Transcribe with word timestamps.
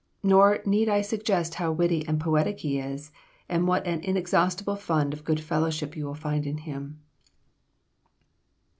Nor 0.23 0.61
need 0.65 0.89
I 0.89 1.01
suggest 1.01 1.53
how 1.61 1.71
witty 1.71 2.03
and 2.07 2.19
poetic 2.19 2.61
he 2.61 2.79
is, 2.79 3.11
and 3.47 3.67
what 3.67 3.85
an 3.85 3.99
inexhaustible 4.01 4.75
fund 4.75 5.13
of 5.13 5.23
good 5.23 5.39
fellowship 5.39 5.95
you 5.95 6.07
will 6.07 6.15
find 6.15 6.47
in 6.47 6.57
him." 6.57 6.99